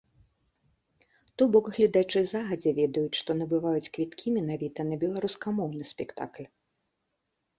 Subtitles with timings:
[1.39, 6.47] То бок гледачы загадзя ведаюць, што набываюць квіткі менавіта на беларускамоўны спектакль.